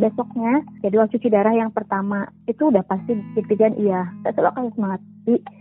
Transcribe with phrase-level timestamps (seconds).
[0.00, 4.08] besoknya jadwal cuci darah yang pertama itu udah pasti deg iya.
[4.24, 5.00] Saya selalu kasih semangat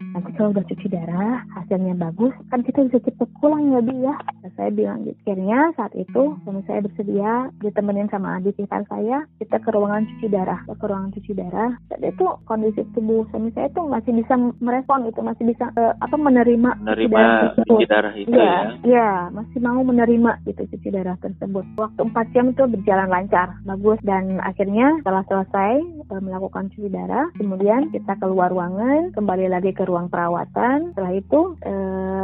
[0.09, 4.15] Nanti kalau udah cuci darah hasilnya bagus kan kita bisa cepet pulang ya Bi ya.
[4.41, 9.27] Dan saya bilang gitu akhirnya saat itu suami saya bersedia ditemenin sama adik ipar saya
[9.37, 10.59] kita ke ruangan cuci darah.
[10.65, 15.21] Ke ruangan cuci darah dan itu kondisi tubuh suami saya itu masih bisa merespon itu
[15.21, 17.19] masih bisa uh, apa menerima menerima
[17.67, 18.87] cuci darah itu ya, ya.
[18.87, 21.65] ya masih mau menerima gitu cuci darah tersebut.
[21.77, 25.73] Waktu 4 jam itu berjalan lancar bagus dan akhirnya setelah selesai
[26.09, 30.95] uh, melakukan cuci darah kemudian kita keluar ruangan kembali lagi ke ruang perawatan.
[30.95, 31.73] Setelah itu e,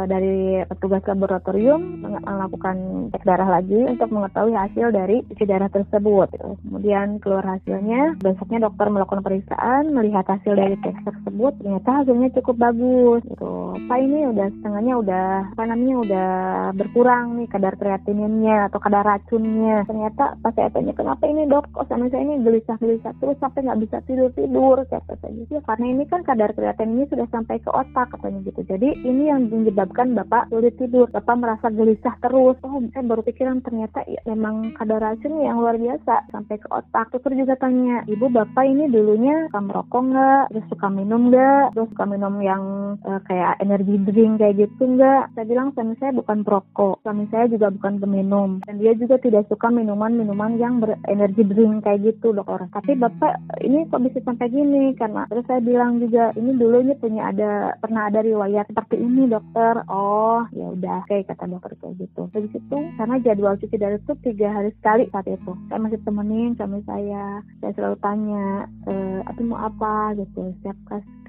[0.08, 6.28] dari petugas laboratorium melakukan cek darah lagi untuk mengetahui hasil dari cuci darah tersebut.
[6.64, 12.56] Kemudian keluar hasilnya, besoknya dokter melakukan pemeriksaan, melihat hasil dari tes tersebut, ternyata hasilnya cukup
[12.56, 13.20] bagus.
[13.28, 13.52] Gitu.
[13.86, 16.30] Pak ini udah setengahnya udah apa namanya udah
[16.74, 19.84] berkurang nih kadar kreatininnya atau kadar racunnya.
[19.86, 23.80] Ternyata pas saya tanya kenapa ini dok, kok sama saya ini gelisah-gelisah terus sampai nggak
[23.86, 25.58] bisa tidur-tidur kata saya gitu.
[25.58, 28.60] Ya karena ini kan kadar kreatininnya sudah sampai ke otak katanya gitu.
[28.68, 31.08] Jadi ini yang menyebabkan Bapak sulit tidur.
[31.08, 32.60] Bapak merasa gelisah terus.
[32.60, 37.08] Oh, saya baru pikiran ternyata ya, memang kadar racun yang luar biasa sampai ke otak.
[37.08, 40.44] Dokter juga tanya, Ibu Bapak ini dulunya suka merokok nggak?
[40.52, 41.64] Terus suka minum nggak?
[41.72, 42.62] Terus suka minum yang
[43.00, 45.32] uh, kayak energi drink kayak gitu nggak?
[45.32, 47.00] Saya bilang suami saya bukan perokok.
[47.00, 48.60] Suami saya juga bukan peminum.
[48.68, 52.68] Dan dia juga tidak suka minuman-minuman yang berenergi drink kayak gitu dokter.
[52.68, 54.92] Tapi Bapak ini kok bisa sampai gini?
[55.00, 59.86] Karena terus saya bilang juga ini dulunya punya ada pernah ada riwayat seperti ini dokter.
[59.86, 61.06] Oh ya udah.
[61.06, 62.26] Kayak kata dokter kayak gitu.
[62.34, 65.54] Dari situ karena jadwal cuci darah itu tiga hari sekali saat itu.
[65.70, 67.46] Saya masih temenin suami saya.
[67.62, 68.92] Saya selalu tanya e,
[69.30, 70.18] aku mau apa?
[70.18, 70.50] Gitu.
[70.58, 70.74] Setiap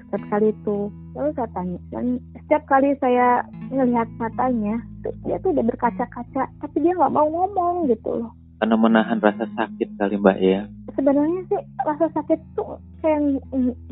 [0.09, 0.89] setiap kali itu.
[1.14, 1.78] Lalu saya tanya.
[1.94, 2.06] Dan
[2.41, 4.81] setiap kali saya melihat matanya
[5.30, 6.50] dia tuh udah berkaca-kaca.
[6.50, 8.34] Tapi dia nggak mau ngomong gitu loh.
[8.58, 10.66] Karena menahan rasa sakit kali mbak ya?
[10.97, 13.38] Sebenarnya sih rasa sakit tuh kayak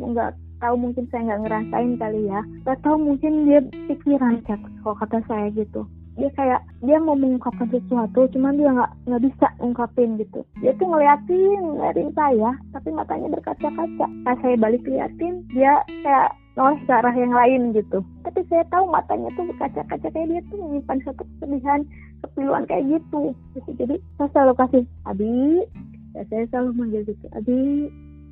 [0.02, 0.34] nggak
[0.66, 2.42] tahu mungkin saya nggak ngerasain kali ya.
[2.66, 5.86] Nggak tahu mungkin dia pikiran kalau kata saya gitu.
[6.16, 10.42] Dia kayak dia mau mengungkapkan sesuatu cuman dia nggak nggak bisa ungkapin gitu.
[10.64, 14.08] Dia tuh ngeliatin ngeliatin saya tapi matanya berkaca-kaca.
[14.26, 18.02] Pas saya balik liatin dia kayak noleh ke arah yang lain gitu.
[18.26, 21.86] Tapi saya tahu matanya tuh berkaca-kaca kayak dia tuh menyimpan satu kesedihan
[22.26, 23.70] kepiluan kayak gitu, gitu.
[23.78, 25.62] jadi saya selalu kasih Abi
[26.18, 27.92] ya, saya selalu manggil gitu Abi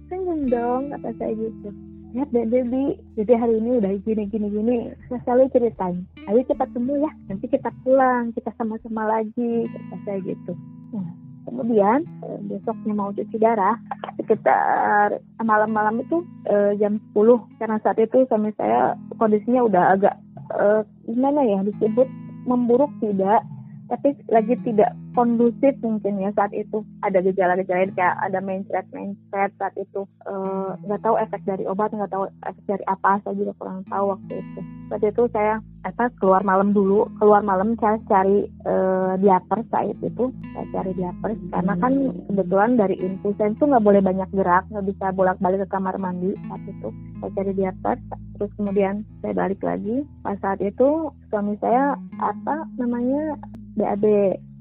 [0.10, 1.70] senyum dong kata saya gitu
[2.14, 2.96] lihat deh baby.
[3.18, 4.78] Jadi hari ini udah gini gini gini.
[5.10, 6.06] Selalu ceritain.
[6.30, 7.12] Ayo cepat sembuh ya.
[7.28, 9.66] Nanti kita pulang kita sama-sama lagi.
[9.68, 10.54] Kata saya gitu.
[10.94, 11.10] Nah,
[11.50, 13.76] kemudian eh, besoknya mau cuci darah
[14.22, 20.16] sekitar malam-malam itu eh, jam 10 karena saat itu suami saya kondisinya udah agak
[20.54, 22.06] eh, gimana ya disebut
[22.46, 23.42] memburuk tidak.
[23.90, 29.74] Tapi lagi tidak kondusif mungkin ya saat itu ada gejala-gejala kayak ada mencret mencret saat
[29.78, 33.54] itu eh, nggak uh, tahu efek dari obat nggak tahu efek dari apa saya juga
[33.58, 34.60] kurang tahu waktu itu.
[34.92, 35.54] Saat itu saya
[35.84, 41.32] apa keluar malam dulu keluar malam saya cari uh, diaper saat itu saya cari diaper
[41.52, 41.94] karena kan
[42.32, 46.64] kebetulan dari infusen itu nggak boleh banyak gerak nggak bisa bolak-balik ke kamar mandi saat
[46.68, 47.98] itu saya cari diaper
[48.36, 50.04] terus kemudian saya balik lagi.
[50.26, 53.40] Pas saat itu suami saya apa namanya
[53.80, 54.04] BAB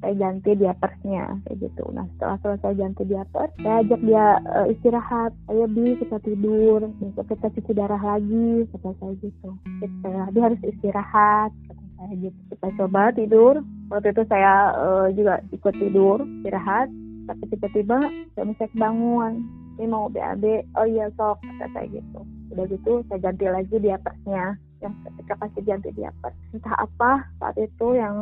[0.02, 1.84] saya ganti diapersnya kayak gitu.
[1.94, 5.30] Nah setelah selesai ganti diapers saya ajak dia uh, istirahat.
[5.46, 6.90] Ayo bi kita tidur.
[6.98, 9.48] Besok kita cuci darah lagi kata saya gitu.
[9.78, 12.38] Kita, dia harus istirahat kata saya gitu.
[12.50, 13.54] Kita coba tidur.
[13.94, 16.90] Waktu itu saya uh, juga ikut tidur istirahat.
[17.22, 17.98] Tapi tiba-tiba
[18.34, 19.46] saya bisa bangun
[19.78, 20.44] ini mau BAB
[20.82, 22.20] oh iya sok kata saya gitu.
[22.50, 24.58] Udah gitu saya ganti lagi diapersnya.
[24.82, 28.18] Yang ketika kasih ganti diapers entah apa saat itu yang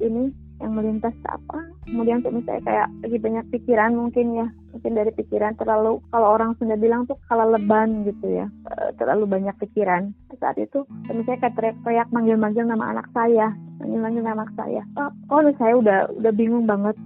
[0.00, 1.68] ini yang melintas apa.
[1.84, 4.46] Kemudian tuh misalnya kayak lagi banyak pikiran mungkin ya.
[4.72, 8.46] Mungkin dari pikiran terlalu kalau orang sudah bilang tuh kalau leban gitu ya.
[8.48, 10.12] Eh, terlalu banyak pikiran.
[10.36, 14.82] Saat itu misalnya kayak teriak-teriak manggil-manggil nama anak saya manggil-manggil nama anak saya.
[14.96, 16.96] Oh, oh saya udah udah bingung banget.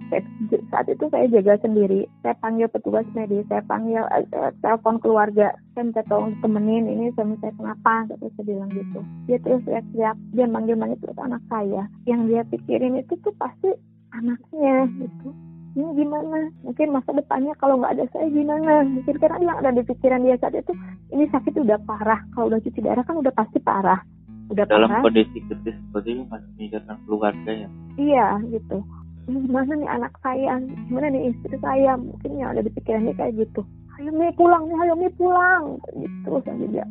[0.70, 2.06] Saat itu saya jaga sendiri.
[2.22, 5.54] Saya panggil petugas medis saya panggil uh, telepon keluarga.
[5.74, 8.06] Saya minta tolong temenin ini suami saya kenapa?
[8.14, 9.00] Terus saya bilang gitu.
[9.26, 11.82] Dia terus teriak-teriak dia manggil-manggil terus anak saya.
[12.06, 13.70] Yang dia pikirin itu tuh pasti
[14.14, 15.28] anaknya gitu.
[15.70, 16.50] Ini gimana?
[16.66, 18.82] Mungkin masa depannya kalau nggak ada saya gimana?
[18.82, 20.74] Mungkin karena yang ada di pikiran dia saat itu
[21.14, 22.20] ini sakit udah parah.
[22.34, 24.02] Kalau udah cuci darah kan udah pasti parah
[24.50, 25.02] udah dalam parah.
[25.06, 27.68] kondisi kritis seperti ini masih memikirkan keluarga ya?
[27.96, 28.78] Iya gitu.
[29.30, 30.58] Ini gimana nih anak saya?
[30.90, 31.94] Gimana nih istri saya?
[31.94, 33.62] Mungkin yang ada di pikirannya kayak gitu.
[34.00, 35.78] Ayo mi pulang nih ayo mi pulang.
[35.94, 36.86] Gitu sambil dia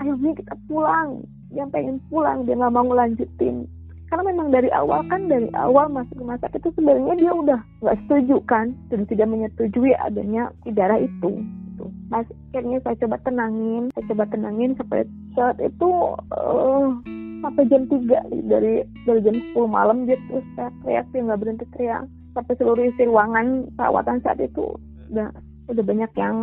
[0.00, 1.20] ayo mi kita pulang.
[1.52, 3.68] Dia pengen pulang dia nggak mau lanjutin.
[4.08, 7.98] Karena memang dari awal kan dari awal masuk rumah sakit itu sebenarnya dia udah nggak
[8.08, 8.72] setuju kan?
[8.88, 11.44] Dan tidak menyetujui adanya darah itu.
[11.44, 11.84] Gitu.
[12.08, 15.04] Mas, akhirnya saya coba tenangin, saya coba tenangin sampai
[15.38, 15.90] saat itu
[16.34, 16.90] uh,
[17.38, 20.42] sampai jam 3 dari dari jam 10 malam dia terus
[20.82, 22.04] teriak dia nggak berhenti teriak.
[22.34, 24.74] Sampai seluruh isi ruangan perawatan saat itu
[25.14, 25.30] udah
[25.70, 26.36] udah banyak yang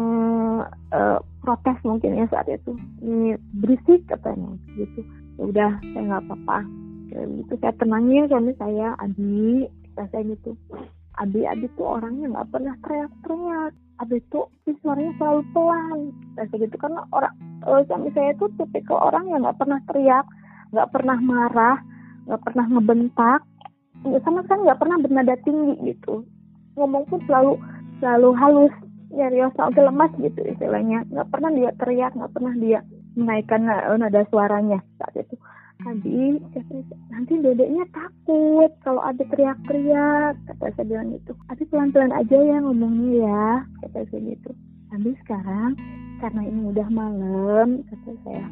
[0.96, 2.72] uh, protes mungkin ya saat itu.
[3.04, 5.04] Ini berisik katanya gitu.
[5.36, 6.60] Ya udah saya nggak apa-apa.
[7.16, 10.56] Itu saya tenangin suami saya Adi saya gitu
[11.16, 13.74] Abi Abi tuh orangnya nggak pernah teriak-teriak.
[14.04, 14.52] Abi tuh
[14.84, 16.00] suaranya selalu pelan.
[16.36, 16.76] Saya gitu.
[16.76, 17.34] Karena orang
[17.64, 20.26] uh, suami saya itu tipikal orang yang nggak pernah teriak
[20.74, 21.78] nggak pernah marah
[22.28, 23.42] nggak pernah ngebentak.
[24.22, 26.28] Sama sekali nggak pernah bernada tinggi gitu.
[26.76, 27.56] Ngomong pun selalu
[28.04, 28.74] selalu halus
[29.16, 31.08] nyari sampai lemas gitu istilahnya.
[31.08, 32.80] Nggak pernah dia teriak nggak pernah dia
[33.16, 35.40] menaikkan nada suaranya saat itu
[35.84, 36.40] Abi
[37.12, 41.36] nanti dedeknya takut kalau ada teriak-teriak kata saya bilang gitu.
[41.52, 43.48] Abi pelan-pelan aja ya ngomongnya ya
[43.84, 44.52] kata saya gitu.
[44.96, 45.76] Abi sekarang
[46.24, 48.48] karena ini udah malam kata saya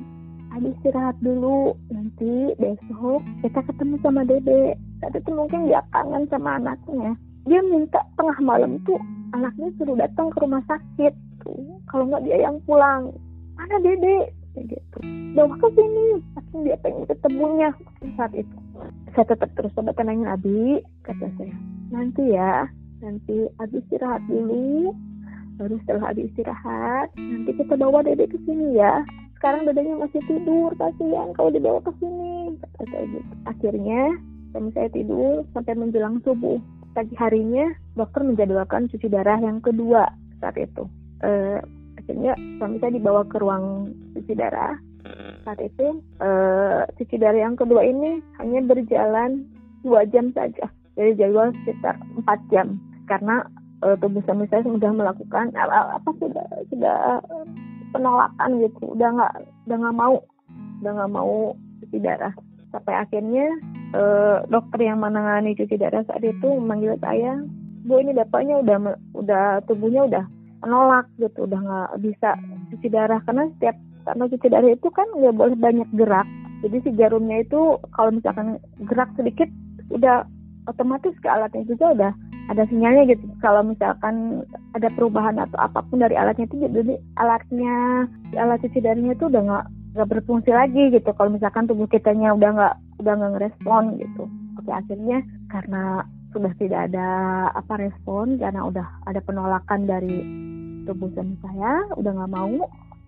[0.53, 6.61] Abi istirahat dulu nanti besok kita ketemu sama dede saat itu mungkin dia kangen sama
[6.61, 7.17] anaknya.
[7.49, 9.01] Dia minta tengah malam tuh
[9.33, 11.57] anaknya suruh datang ke rumah sakit tuh.
[11.89, 13.09] Kalau nggak dia yang pulang.
[13.57, 13.81] Mana
[14.53, 14.99] dede gitu.
[15.33, 16.05] Bawa ke sini
[16.37, 17.69] tapi dia pengen ketemunya
[18.15, 18.57] saat itu.
[19.13, 21.55] Saya tetap terus coba tenangin Abi kata saya.
[21.89, 22.69] Nanti ya
[23.03, 24.93] nanti Abi istirahat dulu
[25.57, 29.01] baru setelah Abi istirahat nanti kita bawa dede ke sini ya.
[29.37, 33.33] Sekarang dedenya masih tidur kasihan kalau dibawa ke sini kata gitu.
[33.43, 34.01] Akhirnya
[34.55, 36.61] suami saya tidur sampai menjelang subuh.
[36.93, 40.85] Pagi harinya dokter menjadwalkan cuci darah yang kedua saat itu.
[41.25, 41.57] Uh,
[42.03, 44.75] akhirnya suami saya dibawa ke ruang cuci darah.
[45.43, 49.47] Saat itu uh, cuci darah yang kedua ini hanya berjalan
[49.83, 50.67] dua jam saja.
[50.93, 52.79] Dari jadwal sekitar empat jam.
[53.07, 53.43] Karena
[53.83, 57.23] uh, tubuh suami saya sudah melakukan apa, sudah sudah
[57.95, 58.95] penolakan gitu.
[58.95, 59.33] Udah nggak
[59.67, 60.15] udah nggak mau
[60.83, 62.33] udah nggak mau cuci darah.
[62.71, 63.47] Sampai akhirnya
[63.95, 67.39] uh, dokter yang menangani cuci darah saat itu memanggil saya
[67.83, 68.77] bu ini bapaknya udah
[69.11, 70.23] udah tubuhnya udah
[70.63, 72.39] menolak gitu udah nggak bisa
[72.71, 73.19] cuci darah.
[73.27, 73.75] Karena setiap
[74.07, 76.27] karena cuci darah itu kan nggak boleh banyak gerak.
[76.63, 78.55] Jadi si jarumnya itu kalau misalkan
[78.87, 79.51] gerak sedikit
[79.91, 80.23] udah
[80.71, 82.11] otomatis ke alatnya juga udah
[82.51, 83.23] ada sinyalnya gitu.
[83.43, 88.07] Kalau misalkan ada perubahan atau apa pun dari alatnya itu jadi alatnya
[88.39, 89.65] alat cuci darahnya itu udah nggak
[89.99, 91.09] nggak berfungsi lagi gitu.
[91.15, 94.23] Kalau misalkan tubuh kitanya udah nggak udah nggak ngerespon gitu.
[94.59, 95.19] Oke akhirnya
[95.51, 97.07] karena sudah tidak ada
[97.53, 100.17] apa respon karena udah ada penolakan dari
[100.83, 102.57] tubuh saya udah nggak mau.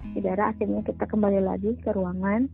[0.05, 2.45] Tidak akhirnya kita kembali lagi ke ruangan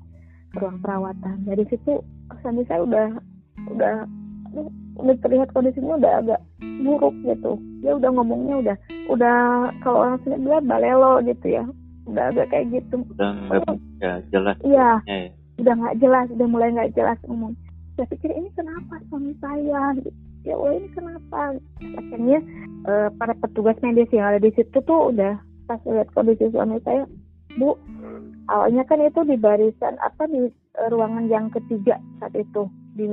[0.51, 1.47] ke ruang perawatan.
[1.47, 1.99] Dari situ
[2.43, 3.07] suami saya udah
[3.71, 3.95] udah
[4.99, 6.41] udah terlihat kondisinya udah agak
[6.83, 7.59] buruk gitu.
[7.83, 8.77] Dia udah ngomongnya udah
[9.11, 9.37] udah
[9.83, 11.63] kalau orang sini bilang balelo gitu ya.
[12.07, 13.03] Udah agak kayak gitu.
[13.15, 14.99] Udah nggak jelas iya.
[15.07, 15.31] ya.
[15.61, 17.53] Udah nggak jelas udah mulai nggak jelas ngomong.
[17.95, 19.95] Saya pikir ini kenapa suami saya
[20.45, 21.57] ya Allah ini kenapa?
[21.97, 22.39] Akhirnya
[22.85, 25.37] uh, para petugas medis yang ada di situ tuh udah
[25.69, 27.07] pas lihat kondisi suami saya
[27.59, 27.75] bu
[28.47, 32.67] awalnya kan itu di barisan apa di uh, ruangan yang ketiga saat itu.
[32.97, 33.05] Di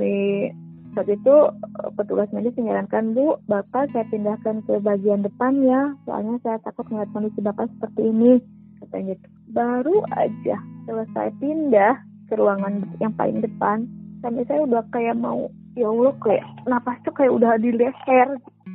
[0.97, 6.41] saat itu uh, petugas medis menyarankan bu bapak saya pindahkan ke bagian depan ya soalnya
[6.41, 8.41] saya takut melihat kondisi bapak seperti ini
[8.81, 9.27] katanya gitu.
[9.49, 10.57] Baru aja
[10.89, 11.93] selesai pindah
[12.29, 13.85] ke ruangan yang paling depan
[14.21, 18.29] sampai saya udah kayak mau ya Allah kayak napas tuh kayak udah di leher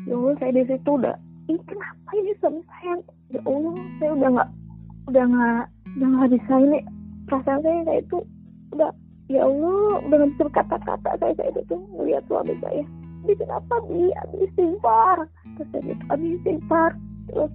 [0.06, 2.94] ya Allah saya di situ udah ini kenapa ini suami saya?
[3.28, 4.50] Ya Allah saya udah nggak
[5.12, 5.62] udah nggak
[6.00, 6.80] udah nggak bisa ini.
[7.28, 8.18] Perasaan saya kayak itu
[8.72, 8.90] udah
[9.28, 12.84] ya Allah udah nggak bisa berkata-kata saya saya itu melihat suami saya.
[13.24, 14.08] Ini kenapa bi?
[14.24, 15.18] Abi istighfar.
[15.56, 16.90] Terus saya gitu abi istighfar.
[17.28, 17.52] Terus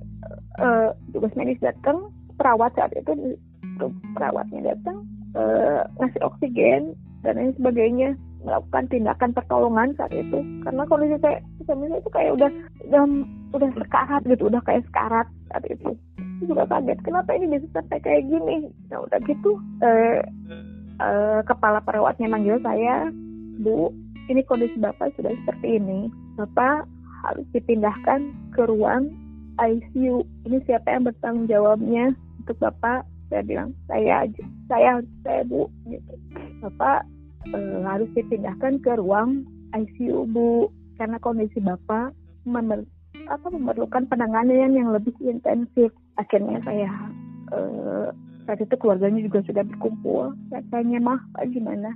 [0.62, 3.38] uh, tugas medis datang perawat saat itu
[4.13, 5.01] perawatnya datang
[5.34, 6.93] uh, ngasih oksigen
[7.25, 8.10] dan lain sebagainya
[8.43, 10.39] melakukan tindakan pertolongan saat itu.
[10.63, 12.51] Karena kondisi saya suami saya itu kayak udah
[12.88, 13.03] udah
[13.55, 15.89] udah sekarat gitu udah kayak sekarat saat itu.
[16.17, 18.58] Saya juga kaget kenapa ini bisa sampai kayak gini?
[18.89, 19.51] Nah udah gitu
[19.84, 20.19] eh,
[21.03, 23.12] eh, kepala perawatnya manggil saya
[23.60, 23.91] bu
[24.31, 26.08] ini kondisi bapak sudah seperti ini.
[26.39, 26.88] Bapak
[27.27, 29.12] harus dipindahkan ke ruang
[29.60, 32.15] ICU ini siapa yang bertanggung jawabnya
[32.46, 33.03] untuk bapak?
[33.29, 35.67] Saya bilang saya aja saya saya bu.
[35.91, 36.13] Gitu.
[36.63, 37.03] Bapak
[37.48, 40.67] e, harus dipindahkan ke ruang ICU bu.
[41.00, 42.12] Karena kondisi bapak
[42.43, 42.84] memer,
[43.31, 45.96] apa memerlukan penanganan yang lebih intensif.
[46.19, 46.91] Akhirnya saya
[47.53, 47.60] e,
[48.43, 50.36] saat itu keluarganya juga sudah berkumpul.
[50.51, 51.96] Saya tanya mah gimana?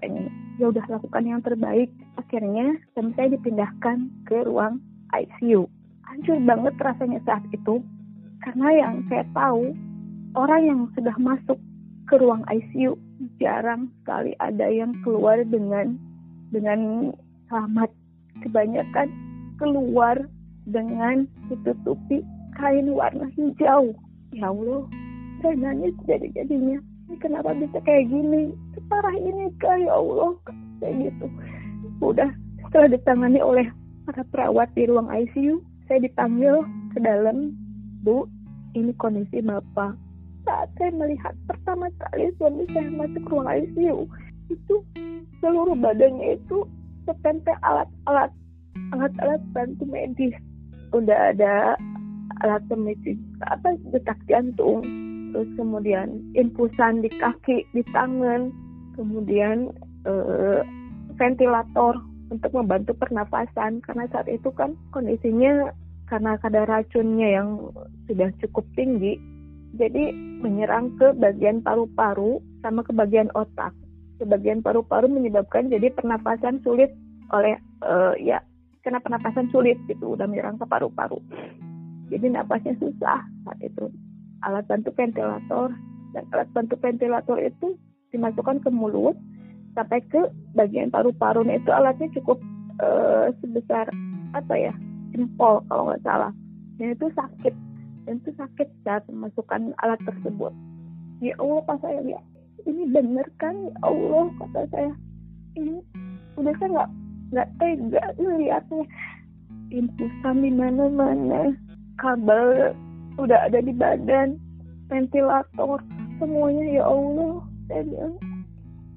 [0.00, 1.88] Pengen ya udah lakukan yang terbaik.
[2.18, 4.82] Akhirnya suami saya dipindahkan ke ruang
[5.14, 5.68] ICU
[6.10, 7.78] hancur banget rasanya saat itu.
[8.42, 9.72] Karena yang saya tahu
[10.34, 11.58] orang yang sudah masuk
[12.10, 12.98] ke ruang ICU
[13.38, 15.96] jarang sekali ada yang keluar dengan
[16.50, 17.12] dengan
[17.48, 17.90] selamat.
[18.40, 19.08] Kebanyakan
[19.60, 20.16] keluar
[20.64, 22.24] dengan ditutupi
[22.56, 23.92] kain warna hijau.
[24.32, 24.86] Ya Allah
[25.40, 26.80] saya nangis jadi-jadinya
[27.18, 28.54] kenapa bisa kayak gini?
[28.76, 30.32] Separah ini kah ya Allah?
[30.78, 31.26] Kayak gitu.
[32.00, 32.30] Udah
[32.64, 33.66] setelah ditangani oleh
[34.06, 35.58] para perawat di ruang ICU
[35.90, 36.62] saya dipanggil
[36.94, 37.50] ke dalam
[38.06, 38.30] bu
[38.78, 39.98] ini kondisi bapak
[40.50, 44.10] saat saya melihat pertama kali suami saya masuk ruang ICU
[44.50, 44.74] itu
[45.38, 46.66] seluruh badannya itu
[47.06, 48.34] tertempel alat-alat
[48.90, 50.34] alat-alat bantu medis.
[50.90, 51.78] Udah ada
[52.42, 53.14] alat pemicu
[53.46, 54.82] apa detak jantung
[55.30, 58.50] terus kemudian infusan di kaki di tangan
[58.98, 59.70] kemudian
[60.02, 60.66] eh,
[61.14, 61.94] ventilator
[62.34, 65.70] untuk membantu pernafasan karena saat itu kan kondisinya
[66.10, 67.70] karena kadar racunnya yang
[68.10, 69.14] sudah cukup tinggi
[69.76, 70.10] jadi
[70.42, 73.70] menyerang ke bagian paru-paru sama ke bagian otak.
[74.18, 76.90] Ke bagian paru-paru menyebabkan jadi pernapasan sulit
[77.30, 77.54] oleh
[77.86, 78.42] uh, ya
[78.82, 81.22] karena pernapasan sulit gitu udah menyerang ke paru-paru.
[82.10, 83.86] Jadi napasnya susah saat itu.
[84.42, 85.70] Alat bantu ventilator
[86.16, 87.78] dan alat bantu ventilator itu
[88.10, 89.14] dimasukkan ke mulut
[89.78, 90.26] sampai ke
[90.58, 92.42] bagian paru-paru nah itu alatnya cukup
[92.82, 93.86] uh, sebesar
[94.34, 94.74] apa ya
[95.14, 96.32] jempol kalau nggak salah.
[96.80, 97.54] Dan itu sakit
[98.08, 100.52] dan itu sakit saat memasukkan alat tersebut.
[101.20, 102.24] Ya Allah pas saya lihat
[102.68, 103.56] ini bener kan?
[103.56, 104.92] Ya Allah kata saya.
[105.56, 105.80] Ini
[106.36, 106.90] udah saya nggak
[107.30, 108.84] nggak tega melihatnya
[109.70, 111.40] infusan di mana-mana.
[112.00, 112.72] Kabel
[113.20, 114.40] udah ada di badan
[114.88, 115.80] ventilator
[116.16, 117.44] semuanya ya Allah.
[117.68, 118.14] Saya bilang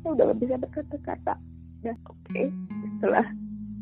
[0.04, 1.36] saya udah gak bisa berkata-kata.
[1.84, 2.48] Dan oke okay.
[3.00, 3.26] setelah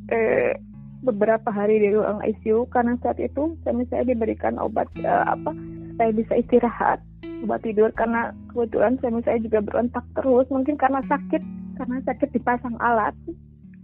[0.10, 0.54] eh,
[1.02, 5.52] beberapa hari di ruang ICU karena saat itu suami saya diberikan obat eh, apa
[5.98, 7.02] saya bisa istirahat
[7.42, 11.42] obat tidur karena kebetulan suami saya juga berontak terus mungkin karena sakit
[11.82, 13.18] karena sakit dipasang alat.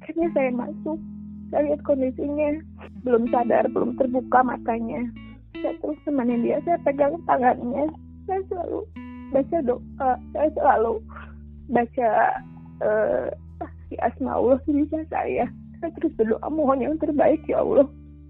[0.06, 1.02] Akhirnya saya masuk
[1.50, 2.62] saya lihat kondisinya
[3.02, 5.02] belum sadar belum terbuka matanya.
[5.58, 7.90] Saya terus temenin dia saya pegang tangannya
[8.30, 8.86] saya selalu
[9.34, 10.94] baca doa saya selalu
[11.74, 12.10] baca
[12.86, 13.26] uh,
[13.90, 15.48] di asmaullah bisa saya
[15.80, 17.88] saya terus berdoa mohon yang terbaik ya Allah.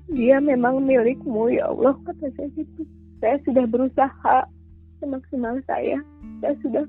[0.08, 2.84] Dia memang milikmu ya Allah kata saya gitu.
[3.20, 4.38] Saya sudah berusaha
[5.04, 6.00] semaksimal saya.
[6.39, 6.84] Saya sudah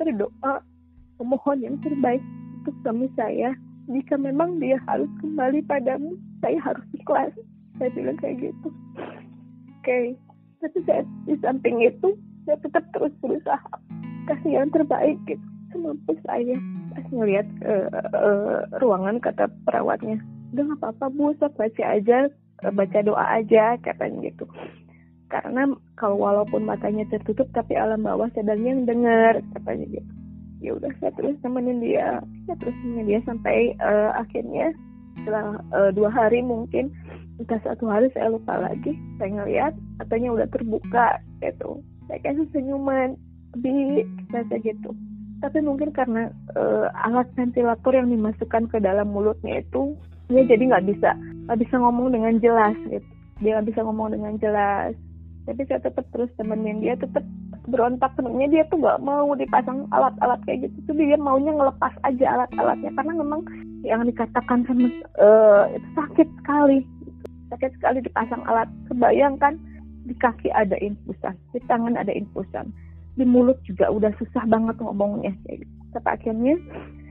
[0.00, 0.64] berdoa
[1.20, 2.22] memohon yang terbaik
[2.62, 3.52] untuk suami saya.
[3.86, 7.32] Jika memang dia harus kembali padamu saya harus ikhlas.
[7.76, 8.68] Saya bilang kayak gitu.
[9.84, 10.18] Okay.
[10.56, 13.70] tapi saya di samping itu saya tetap terus berusaha.
[14.26, 16.56] Kasih yang terbaik gitu semampu saya
[16.96, 20.16] pas ngeliat uh, uh, ruangan kata perawatnya
[20.56, 22.32] udah nggak apa-apa bu sok baca aja
[22.64, 24.48] uh, baca doa aja katanya gitu.
[25.28, 25.68] Karena
[26.00, 30.12] kalau walaupun matanya tertutup tapi alam bawah sadarnya yang dengar katanya gitu.
[30.64, 34.72] Ya udah saya terus temenin dia saya terus temenin dia sampai uh, akhirnya
[35.20, 36.88] setelah uh, dua hari mungkin
[37.36, 41.84] entah satu hari saya lupa lagi saya ngeliat katanya udah terbuka gitu.
[42.08, 43.20] Saya kasih senyuman
[43.52, 44.96] lebih rasa gitu
[45.40, 49.92] tapi mungkin karena uh, alat ventilator yang dimasukkan ke dalam mulutnya itu
[50.32, 51.12] dia jadi nggak bisa
[51.46, 53.06] nggak bisa ngomong dengan jelas gitu.
[53.44, 54.96] Dia nggak bisa ngomong dengan jelas.
[55.46, 57.22] Tapi saya tetap terus temenin dia tetap
[57.70, 58.10] berontak.
[58.18, 60.76] Sebenarnya dia tuh nggak mau dipasang alat-alat kayak gitu.
[60.90, 62.90] Tuh dia maunya ngelepas aja alat-alatnya.
[62.98, 63.40] Karena memang
[63.86, 64.90] yang dikatakan sama
[65.22, 66.78] uh, itu sakit sekali.
[67.54, 68.66] Sakit sekali dipasang alat.
[68.90, 69.54] Kebayangkan
[70.06, 72.70] di kaki ada infusan di tangan ada infusan
[73.16, 75.32] di mulut juga udah susah banget ngomongnya.
[75.96, 76.54] Tapi akhirnya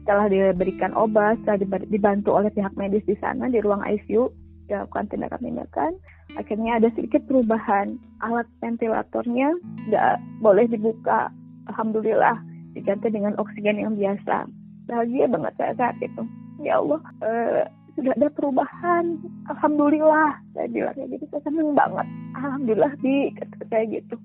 [0.01, 4.29] setelah diberikan obat, setelah dibantu oleh pihak medis di sana di ruang ICU
[4.69, 5.97] dilakukan tindakan-tindakan,
[6.37, 7.97] akhirnya ada sedikit perubahan.
[8.21, 9.53] Alat ventilatornya
[9.89, 11.29] nggak boleh dibuka,
[11.69, 12.37] alhamdulillah
[12.77, 14.45] diganti dengan oksigen yang biasa.
[14.85, 16.21] Bahagia banget saya saat itu.
[16.61, 22.93] Ya Allah, eh, sudah ada perubahan alhamdulillah saya bilang kayak gitu saya seneng banget alhamdulillah
[22.99, 23.31] di
[23.71, 24.15] kayak gitu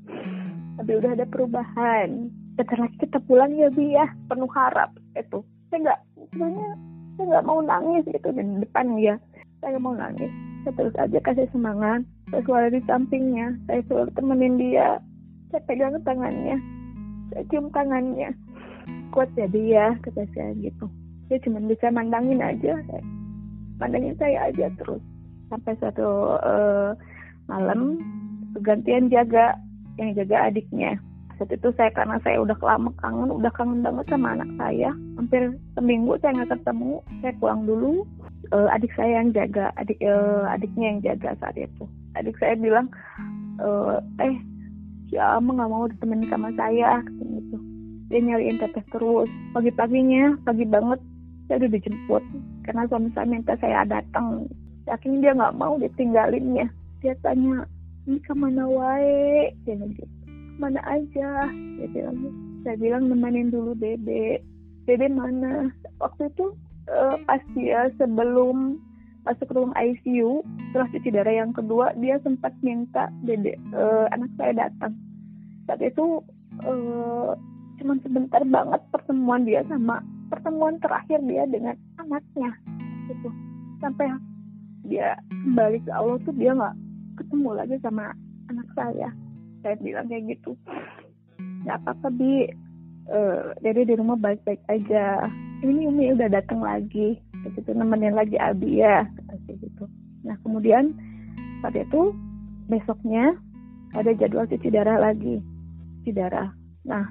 [0.79, 2.31] tapi udah ada perubahan.
[2.55, 6.01] Bentar lagi kita pulang ya bi ya penuh harap itu saya nggak
[6.35, 6.71] sebenarnya
[7.17, 9.15] saya nggak mau nangis gitu di depan dia
[9.61, 10.33] saya mau nangis.
[10.65, 12.01] Saya terus aja kasih semangat.
[12.33, 13.49] Saya selalu di sampingnya.
[13.69, 14.89] Saya selalu temenin dia.
[15.53, 16.57] Saya pegang tangannya.
[17.33, 18.33] Saya cium tangannya.
[19.13, 20.89] Kuat ya dia kata saya gitu.
[21.29, 22.81] Dia cuma bisa mandangin aja.
[23.77, 25.05] Pandangin saya aja terus.
[25.53, 26.97] Sampai suatu uh,
[27.45, 28.01] malam
[28.65, 29.61] gantian jaga
[30.01, 30.97] yang jaga adiknya.
[31.37, 34.93] Saat itu saya karena saya udah lama kangen udah kangen banget sama anak saya.
[35.17, 36.93] Hampir seminggu saya nggak ketemu
[37.25, 38.05] saya pulang dulu.
[38.51, 41.85] Uh, adik saya yang jaga adik uh, adiknya yang jaga saat itu.
[42.17, 42.93] Adik saya bilang
[43.61, 44.37] uh, eh
[45.09, 47.57] ya ama nggak mau ditemenin sama saya gitu.
[48.13, 49.31] Dia nyariin teteh terus.
[49.57, 51.01] Pagi-paginya pagi banget
[51.49, 52.25] saya udah dijemput.
[52.69, 54.45] Karena suami saya minta saya datang.
[54.85, 56.69] Yakin dia nggak mau ditinggalinnya.
[57.01, 57.65] Dia tanya
[58.11, 59.55] ini ke mana wae?
[59.63, 60.05] Dia gitu.
[60.59, 61.47] Mana aja?
[61.79, 62.19] Dia bilang
[62.67, 64.43] saya bilang nemenin dulu dede
[64.91, 65.71] dede mana?
[66.03, 66.51] Waktu itu
[66.91, 68.83] uh, pas dia sebelum
[69.23, 74.31] masuk ke ruang ICU setelah cuci darah yang kedua dia sempat minta dede uh, anak
[74.35, 74.99] saya datang.
[75.71, 76.19] Saat itu
[76.67, 77.39] uh,
[77.79, 80.03] cuman sebentar banget pertemuan dia sama
[80.35, 82.51] pertemuan terakhir dia dengan anaknya
[83.07, 83.31] gitu.
[83.79, 84.11] Sampai
[84.91, 85.15] dia
[85.47, 86.90] kembali ke Allah tuh dia nggak
[87.31, 88.11] ketemu lagi sama
[88.51, 89.15] anak saya.
[89.63, 90.59] Saya bilang kayak gitu.
[91.63, 92.51] Nggak apa-apa bi.
[93.07, 95.31] Uh, di rumah baik-baik aja.
[95.63, 97.15] Ini Umi udah datang lagi.
[97.55, 99.07] Gitu nemenin lagi Abi ya
[99.47, 99.87] kayak gitu.
[100.27, 100.91] Nah kemudian
[101.63, 102.11] pada itu
[102.67, 103.39] besoknya
[103.95, 105.39] ada jadwal cuci darah lagi.
[106.03, 106.51] Cuci darah.
[106.83, 107.07] Nah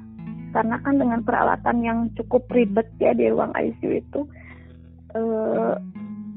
[0.52, 4.28] karena kan dengan peralatan yang cukup ribet ya di ruang ICU itu
[5.16, 5.80] uh,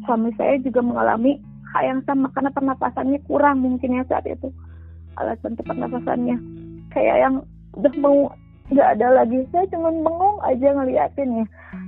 [0.07, 4.53] suami saya juga mengalami hal yang sama karena pernapasannya kurang mungkin ya saat itu.
[5.17, 6.37] Alat bantu pernapasannya.
[6.93, 7.35] Kayak yang
[7.77, 8.17] udah mau
[8.69, 9.45] nggak ada lagi.
[9.53, 11.47] Saya cuma bengong aja ngeliatin ya.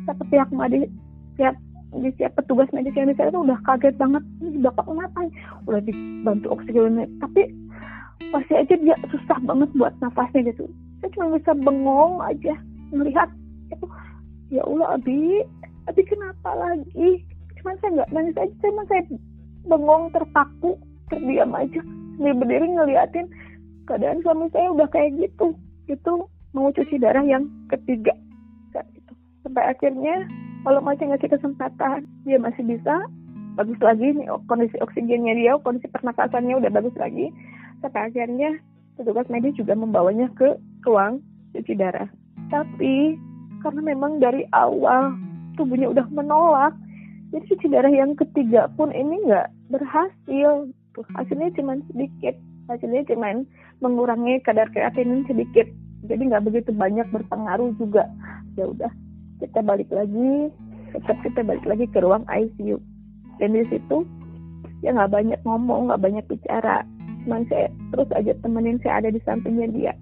[0.09, 0.88] Tapi pihak medis
[1.37, 1.57] siap
[1.95, 4.25] di siap petugas medis yang di sana udah kaget banget.
[4.41, 5.31] Ini bapak ngapain?
[5.69, 7.49] Udah dibantu oksigen tapi
[8.35, 10.67] masih aja dia susah banget buat nafasnya gitu.
[10.99, 12.55] Saya cuma bisa bengong aja
[12.91, 13.29] melihat
[13.71, 13.87] itu.
[14.50, 15.45] Ya Allah Abi.
[15.85, 17.23] Abi kenapa lagi?
[17.61, 18.55] Cuman saya nggak nangis aja.
[18.64, 19.03] Cuma saya
[19.64, 20.76] bengong terpaku
[21.09, 21.80] terdiam aja.
[22.16, 23.26] Sambil berdiri ngeliatin
[23.90, 25.56] keadaan suami saya udah kayak gitu.
[25.90, 28.14] Itu mau cuci darah yang ketiga.
[28.73, 30.25] Saat itu sampai akhirnya
[30.64, 33.04] kalau masih ngasih kesempatan dia masih bisa.
[33.54, 37.30] Bagus lagi nih kondisi oksigennya dia kondisi pernapasannya udah bagus lagi.
[37.82, 38.56] Sampai akhirnya
[38.99, 41.23] petugas medis juga membawanya ke ruang
[41.54, 42.10] cuci darah.
[42.50, 43.19] Tapi
[43.62, 45.17] karena memang dari awal
[45.54, 46.75] tubuhnya udah menolak
[47.34, 50.71] jadi cuci darah yang ketiga pun ini nggak berhasil.
[51.19, 52.39] Hasilnya cuma sedikit.
[52.71, 53.43] Hasilnya cuma
[53.82, 55.67] mengurangi kadar kreatinin sedikit.
[56.06, 58.06] Jadi nggak begitu banyak berpengaruh juga.
[58.54, 58.93] Ya udah
[59.43, 60.54] kita balik lagi.
[60.95, 62.78] Tetap kita balik lagi ke ruang ICU
[63.43, 64.06] dan di situ
[64.87, 66.87] ya nggak banyak ngomong nggak banyak bicara.
[67.26, 69.93] Cuman saya terus aja temenin saya ada di sampingnya dia.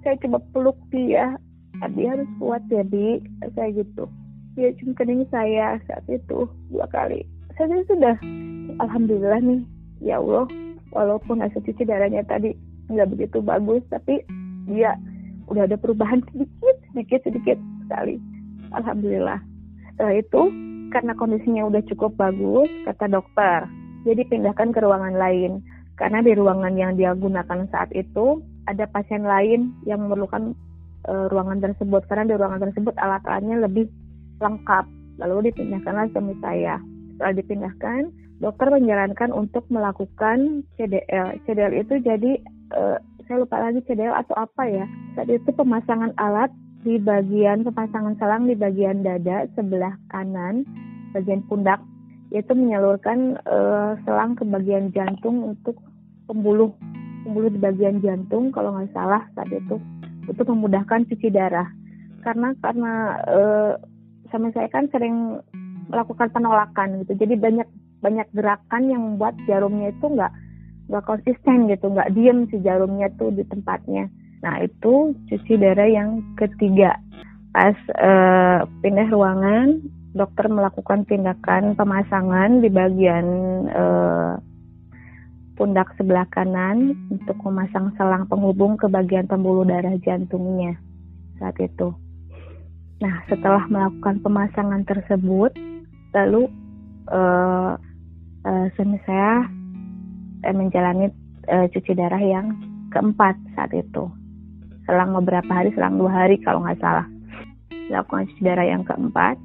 [0.00, 1.36] Saya coba peluk dia.
[1.82, 3.18] Dia harus kuat bi
[3.52, 4.06] saya gitu.
[4.54, 8.16] Dia cium kening saya saat itu dua kali saya sudah
[8.80, 9.60] alhamdulillah nih
[10.02, 10.48] ya Allah
[10.92, 12.52] walaupun hasil cuci darahnya tadi
[12.92, 14.20] nggak begitu bagus tapi
[14.68, 14.94] dia
[15.50, 18.16] udah ada perubahan sedikit sedikit sedikit sekali.
[18.72, 19.40] Alhamdulillah.
[19.92, 20.42] Setelah itu
[20.92, 23.68] karena kondisinya udah cukup bagus kata dokter
[24.08, 25.60] jadi pindahkan ke ruangan lain.
[26.00, 30.56] Karena di ruangan yang dia gunakan saat itu ada pasien lain yang memerlukan
[31.06, 32.08] uh, ruangan tersebut.
[32.08, 33.86] Karena di ruangan tersebut alat-alatnya lebih
[34.40, 34.88] lengkap.
[35.20, 36.80] Lalu dipindahkanlah suami saya
[37.30, 38.10] dipindahkan
[38.42, 41.38] dokter menyarankan untuk melakukan CDL.
[41.46, 42.42] CDL itu jadi
[42.74, 42.98] uh,
[43.30, 44.84] saya lupa lagi CDL atau apa ya.
[45.14, 46.50] Saat itu pemasangan alat
[46.82, 50.66] di bagian pemasangan selang di bagian dada sebelah kanan,
[51.14, 51.78] bagian pundak,
[52.34, 55.78] yaitu menyalurkan uh, selang ke bagian jantung untuk
[56.26, 56.74] pembuluh
[57.22, 59.78] pembuluh di bagian jantung kalau nggak salah saat itu
[60.26, 61.70] untuk memudahkan cuci darah.
[62.26, 62.92] Karena karena
[63.30, 63.72] uh,
[64.34, 65.38] sama saya kan sering
[65.88, 67.16] melakukan penolakan gitu.
[67.16, 67.68] Jadi banyak
[68.02, 70.32] banyak gerakan yang membuat jarumnya itu nggak
[70.90, 74.10] nggak konsisten gitu, nggak diem si jarumnya tuh di tempatnya.
[74.42, 76.98] Nah itu cuci darah yang ketiga.
[77.54, 79.78] Pas uh, pindah ruangan,
[80.12, 83.26] dokter melakukan tindakan pemasangan di bagian
[83.70, 84.34] uh,
[85.54, 90.74] pundak sebelah kanan untuk memasang selang penghubung ke bagian pembuluh darah jantungnya
[91.38, 91.94] saat itu.
[93.02, 95.50] Nah, setelah melakukan pemasangan tersebut,
[96.12, 96.48] lalu
[97.08, 97.76] uh,
[98.44, 99.48] uh, suami saya
[100.44, 101.10] uh, menjalani
[101.48, 102.56] uh, cuci darah yang
[102.92, 104.08] keempat saat itu.
[104.88, 107.06] Selang beberapa hari selang dua hari kalau nggak salah.
[107.88, 109.36] Melakukan cuci darah yang keempat.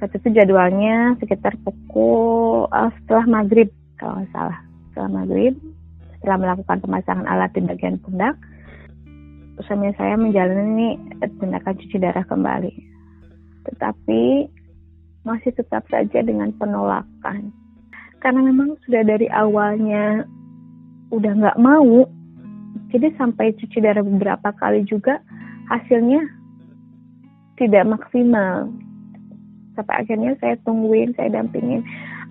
[0.00, 4.58] Saat itu jadwalnya sekitar pukul uh, setelah maghrib kalau nggak salah.
[4.90, 5.54] Setelah maghrib
[6.20, 8.36] setelah melakukan pemasangan alat di bagian pundak
[9.64, 12.72] suami saya menjalani tindakan cuci darah kembali.
[13.68, 14.22] Tetapi
[15.24, 17.52] masih tetap saja dengan penolakan.
[18.20, 20.24] Karena memang sudah dari awalnya
[21.10, 22.06] udah nggak mau
[22.90, 25.18] jadi sampai cuci darah beberapa kali juga
[25.70, 26.22] hasilnya
[27.58, 28.70] tidak maksimal.
[29.78, 31.86] Sampai akhirnya saya tungguin saya dampingin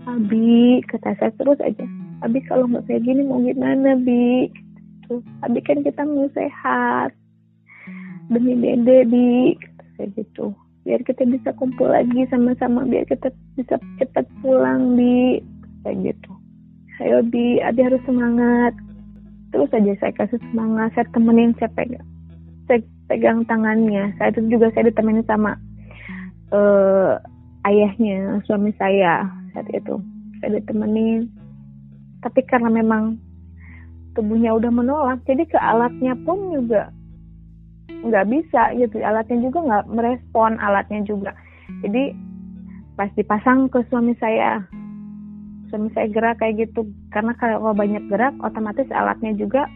[0.07, 1.85] Abi kata saya terus aja
[2.23, 5.23] Abi kalau nggak kayak gini mau gimana Bi gitu.
[5.41, 7.15] Abi kan kita mau sehat.
[8.29, 9.57] Demi dede Bi.
[9.97, 10.53] Kayak gitu
[10.87, 15.43] biar kita bisa kumpul lagi sama-sama biar kita bisa cepat pulang Bi.
[15.83, 16.31] Kayak gitu.
[16.99, 18.75] Ayo Bi Abi harus semangat.
[19.49, 22.07] Terus aja saya kasih semangat saya temenin saya pegang.
[22.67, 24.13] Saya pegang tangannya.
[24.19, 25.57] Saya itu juga saya ditemenin sama
[26.53, 27.17] uh,
[27.65, 29.25] ayahnya suami saya.
[29.55, 29.97] Saat itu
[30.39, 31.31] saya ditemenin.
[32.19, 33.15] Tapi karena memang
[34.19, 36.91] tubuhnya udah menolak jadi ke alatnya pun juga
[37.89, 39.01] nggak bisa gitu.
[39.01, 41.31] Alatnya juga nggak merespon alatnya juga.
[41.83, 42.13] Jadi
[42.95, 44.63] pas dipasang ke suami saya
[45.69, 46.87] suami saya gerak kayak gitu.
[47.13, 49.69] Karena kalau banyak gerak otomatis alatnya juga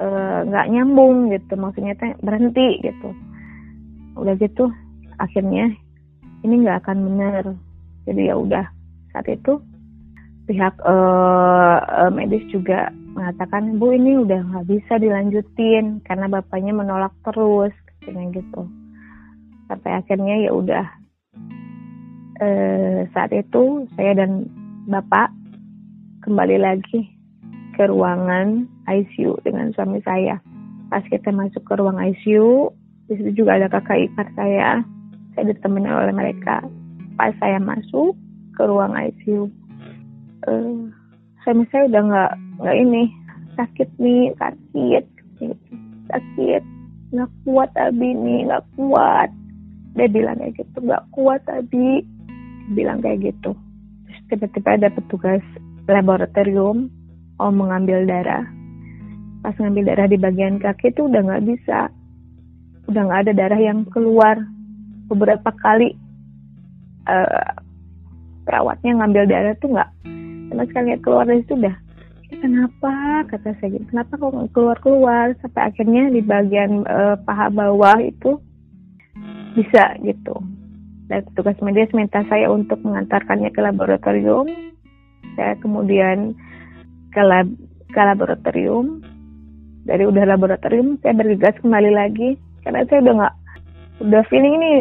[0.00, 1.54] eh, nggak e, nyambung gitu.
[1.54, 3.10] Maksudnya berhenti gitu.
[4.16, 4.72] Udah gitu
[5.20, 5.72] akhirnya
[6.42, 7.44] ini nggak akan benar.
[8.06, 8.64] Jadi ya udah
[9.12, 9.58] saat itu
[10.46, 17.74] pihak uh, medis juga mengatakan bu ini udah nggak bisa dilanjutin karena bapaknya menolak terus
[17.98, 18.62] katanya gitu.
[19.66, 20.86] Sampai akhirnya ya udah.
[22.36, 24.44] Uh, saat itu saya dan
[24.86, 25.32] bapak
[26.20, 27.08] kembali lagi
[27.74, 30.38] ke ruangan ICU dengan suami saya.
[30.92, 32.70] Pas kita masuk ke ruang ICU
[33.10, 34.84] di situ juga ada kakak ipar saya.
[35.34, 36.62] Saya ditemani oleh mereka.
[37.16, 38.14] Pas saya masuk
[38.52, 39.48] ke ruang ICU
[40.44, 40.76] uh,
[41.46, 43.02] saya udah nggak nggak ini
[43.56, 45.04] sakit nih sakit
[46.10, 46.62] sakit
[47.14, 49.30] nggak kuat abi nih nggak kuat.
[49.96, 52.02] Dia bilang kayak gitu nggak kuat abi.
[52.74, 53.54] Bilang kayak gitu.
[54.06, 55.42] Terus tiba-tiba ada petugas
[55.86, 56.90] laboratorium
[57.38, 58.44] mau mengambil darah.
[59.40, 61.88] Pas ngambil darah di bagian kaki itu udah nggak bisa.
[62.90, 64.36] Udah nggak ada darah yang keluar.
[65.06, 65.94] Beberapa kali
[67.06, 67.54] uh,
[68.42, 69.90] perawatnya ngambil darah tuh nggak
[70.50, 71.76] sama sekali nggak keluar dari situ udah
[72.30, 73.22] kenapa?
[73.30, 73.84] kata saya gitu.
[73.90, 78.38] Kenapa kok keluar keluar sampai akhirnya di bagian uh, paha bawah itu
[79.54, 80.34] bisa gitu.
[81.06, 84.50] Dan tugas medis minta saya untuk mengantarkannya ke laboratorium.
[85.38, 86.34] Saya kemudian
[87.14, 87.46] ke, lab,
[87.94, 89.02] ke laboratorium.
[89.86, 92.34] Dari udah laboratorium saya bergegas kembali lagi.
[92.66, 93.34] Karena saya udah nggak
[93.96, 94.72] udah feeling ini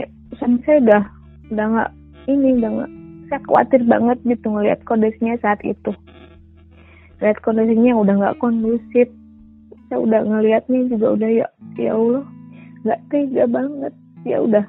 [0.65, 1.01] saya udah
[1.53, 1.91] udah nggak
[2.27, 2.91] ini udah nggak
[3.29, 5.91] saya khawatir banget gitu ngelihat kondisinya saat itu.
[7.21, 9.07] Lihat kondisinya udah nggak kondusif.
[9.89, 12.23] Saya udah ngelihatnya juga udah ya ya Allah
[12.85, 13.93] nggak tega banget.
[14.25, 14.65] Ya udah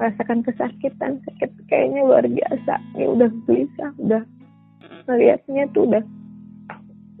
[0.00, 2.74] merasakan kesakitan sakit kayaknya luar biasa.
[2.96, 4.22] Ya udah gelisah udah.
[5.08, 6.04] Ngelihatnya tuh udah.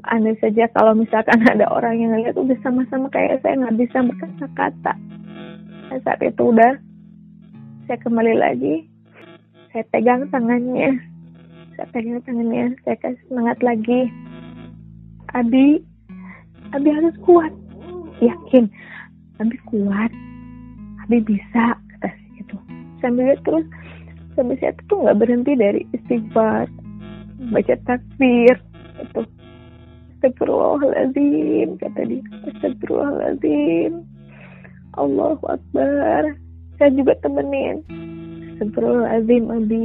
[0.04, 4.92] Aneh saja kalau misalkan ada orang yang ngeliat udah sama-sama kayak saya nggak bisa berkata-kata.
[6.02, 6.74] Saat itu udah
[7.86, 8.93] saya kembali lagi
[9.74, 11.02] saya pegang tangannya.
[11.74, 12.78] Saya pegang tangannya.
[12.86, 14.06] Saya kasih semangat lagi.
[15.34, 15.82] Abi
[16.70, 17.50] Abi harus kuat.
[18.22, 18.70] Yakin?
[19.42, 20.14] Abi kuat.
[21.02, 22.08] Abi bisa kata
[22.38, 22.54] gitu
[23.02, 23.66] sambil terus
[24.38, 26.70] sambil saya tuh nggak berhenti dari istighfar
[27.50, 28.54] baca takbir
[29.02, 29.20] itu
[30.22, 32.24] Astagfirullahaladzim kata dia.
[32.48, 34.06] Astagfirullahaladzim.
[34.96, 36.38] Allahu Akbar.
[36.80, 37.84] Saya juga temenin
[38.54, 39.44] Astagfirullahaladzim.
[39.50, 39.84] Abi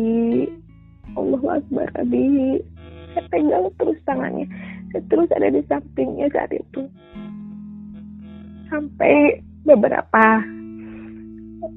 [1.18, 2.62] Allah Akbar Abi
[3.18, 4.46] saya pegang terus tangannya
[4.94, 6.86] saya terus ada di sampingnya saat itu
[8.70, 10.26] sampai beberapa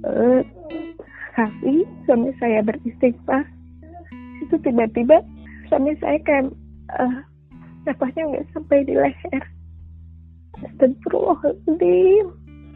[0.04, 0.40] uh,
[1.32, 3.48] kali suami saya beristighfar
[4.44, 5.24] itu tiba-tiba
[5.72, 6.52] suami saya kayak
[7.00, 7.24] uh,
[7.88, 9.44] nafasnya nggak sampai di leher
[10.62, 12.26] Astagfirullahaladzim.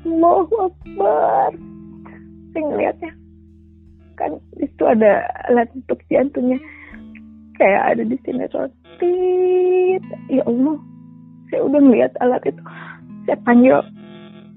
[0.07, 1.51] Allahu Akbar.
[2.51, 3.11] Saya ngeliatnya
[4.17, 6.59] kan itu ada alat untuk jantungnya.
[7.57, 10.03] Kayak ada di sini rotit.
[10.29, 10.77] Ya Allah
[11.49, 12.63] saya udah melihat alat itu.
[13.29, 13.77] Saya panggil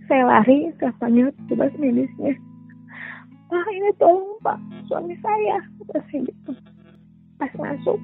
[0.10, 2.34] saya lari saya panggil tugas medisnya.
[3.50, 6.52] Pak ini tolong Pak suami saya saya gitu.
[7.40, 8.00] Pas masuk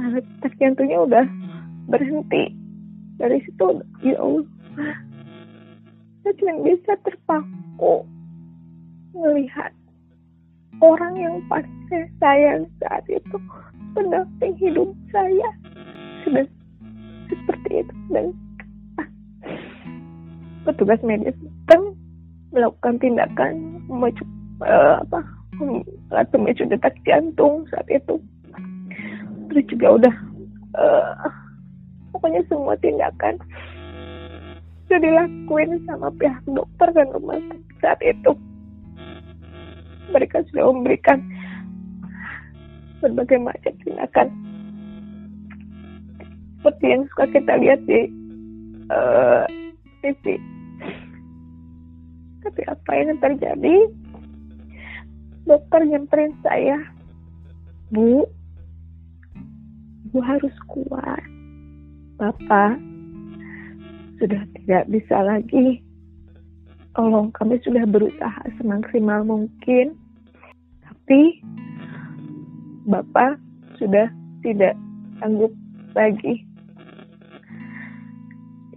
[0.00, 1.24] alat tes jantungnya udah
[1.88, 2.52] berhenti.
[3.14, 4.48] Dari situ ya Allah
[6.24, 8.08] saya cuma bisa terpaku
[9.12, 9.70] melihat
[10.82, 13.36] orang yang pasti saya sayang saat itu
[13.94, 15.48] pendamping hidup saya.
[16.26, 16.44] Sudah
[17.30, 17.94] seperti itu.
[18.10, 18.26] Dan
[20.64, 21.36] petugas medis
[21.68, 21.80] kan
[22.50, 24.24] melakukan tindakan memacu
[24.64, 25.20] uh, apa
[26.10, 28.16] alat pemicu detak jantung saat itu.
[29.52, 30.14] Terus juga udah
[30.78, 31.28] uh,
[32.16, 33.38] pokoknya semua tindakan
[34.86, 38.32] sudah dilakuin sama pihak dokter dan rumah sakit saat itu.
[40.12, 41.20] Mereka sudah memberikan
[43.04, 44.28] berbagai macam tindakan
[46.64, 48.08] seperti yang suka kita lihat di
[48.88, 49.44] uh,
[50.00, 50.40] TV.
[52.40, 53.76] Tapi apa yang terjadi?
[55.44, 56.80] Dokter nyamperin saya,
[57.92, 58.24] Bu,
[60.08, 61.20] Bu harus kuat.
[62.16, 62.80] Bapak
[64.16, 65.83] sudah tidak bisa lagi.
[66.94, 69.98] Tolong kami sudah berusaha semaksimal mungkin.
[70.86, 71.42] Tapi
[72.86, 73.42] Bapak
[73.82, 74.06] sudah
[74.46, 74.78] tidak
[75.18, 75.50] sanggup
[75.98, 76.46] lagi.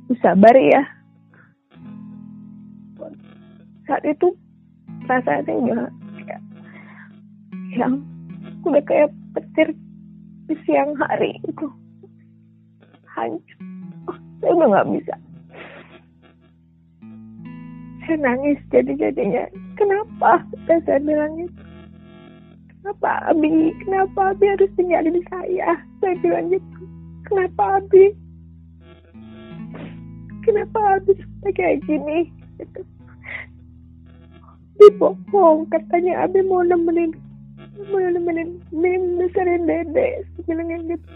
[0.01, 0.81] Ibu sabar ya.
[3.85, 4.33] Saat itu
[5.05, 5.79] rasanya udah
[6.25, 6.41] kayak
[7.77, 8.01] yang
[8.65, 9.77] udah kayak petir
[10.49, 11.67] di siang hari itu
[13.13, 13.59] hancur.
[14.07, 15.15] Oh, saya udah nggak bisa
[18.07, 19.43] saya nangis jadi-jadinya.
[19.75, 20.39] Kenapa?
[20.65, 21.61] Dan saya bilang itu
[22.87, 23.75] kenapa Abi?
[23.83, 25.75] Kenapa Abi harus tinggalin saya?
[25.99, 26.79] Saya bilang gitu.
[27.27, 28.15] Kenapa Abi?
[30.47, 32.31] Kenapa Abi sampai kayak gini?
[32.57, 32.81] Gitu.
[34.77, 37.11] dibohong katanya Abi mau nemenin
[37.89, 41.07] mau nemenin Mim besarin dede bilang yang gitu.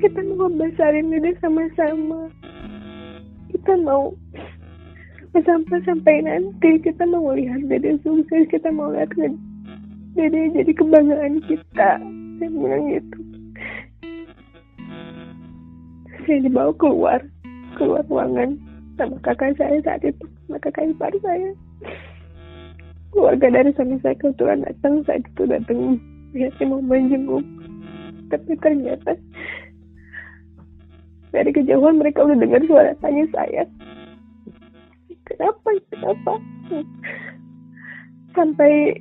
[0.00, 2.30] Kita mau besarin dede sama-sama.
[3.52, 4.16] Kita mau
[5.40, 11.90] sampai sampai nanti kita mau lihat dede sukses kita mau lihat dede jadi kebanggaan kita.
[12.36, 13.18] Saya bilang gitu.
[16.28, 17.20] Saya dibawa keluar
[17.80, 18.60] keluar ruangan
[19.00, 21.50] sama kakak saya saat itu sama kakak ipar saya.
[23.16, 25.96] Keluarga dari suami saya kebetulan datang saat itu datang
[26.36, 27.44] biasanya mau menjenguk.
[28.28, 29.16] Tapi ternyata
[31.32, 33.64] dari kejauhan mereka udah dengar suara tanya saya
[35.32, 35.68] kenapa?
[35.88, 36.32] Kenapa?
[38.36, 39.00] Sampai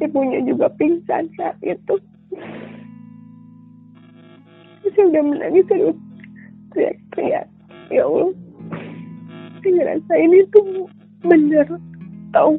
[0.00, 1.94] ibunya juga pingsan saat itu.
[4.92, 5.90] Saya udah menangis saya
[6.72, 7.46] teriak-teriak.
[7.92, 8.32] Ya Allah
[9.62, 10.90] saya ngerasa ini tuh
[11.22, 11.66] bener
[12.34, 12.58] tau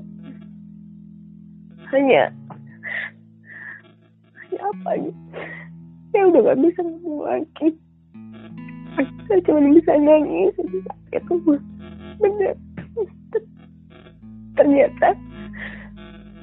[1.92, 2.32] hanya
[4.40, 5.22] hanya apa gitu
[6.14, 7.68] saya udah gak bisa ngomong lagi.
[9.26, 10.54] Saya cuma bisa nangis
[11.10, 11.34] itu
[12.22, 12.54] bener
[14.56, 15.18] ternyata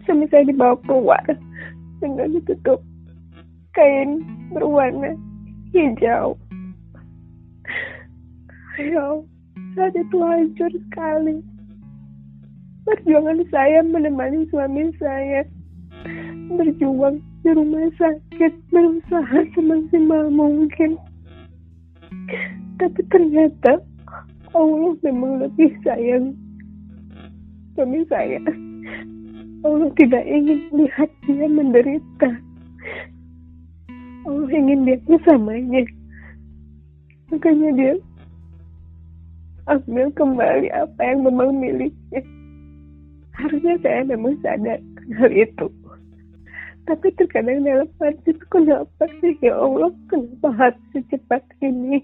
[0.06, 1.22] suami saya dibawa keluar
[2.02, 2.82] dengan ditutup
[3.76, 5.14] kain berwarna
[5.70, 6.34] hijau.
[8.80, 9.22] Ayo,
[9.76, 11.38] saat itu hancur sekali.
[12.88, 15.44] Perjuangan saya menemani suami saya
[16.56, 20.98] berjuang di rumah sakit, berusaha semaksimal mungkin.
[22.80, 23.84] Tapi ternyata
[24.56, 26.34] Allah memang lebih sayang
[27.74, 28.40] suami saya.
[29.60, 32.30] Allah tidak ingin melihat dia menderita.
[34.24, 35.84] Allah ingin dia bersamanya.
[37.30, 37.94] Makanya dia
[39.70, 42.20] ambil kembali apa yang memang miliknya.
[43.36, 44.80] Harusnya saya memang sadar
[45.20, 45.68] hal itu.
[46.88, 52.02] Tapi terkadang dalam hati itu kenapa sih ya Allah, kenapa harus secepat ini?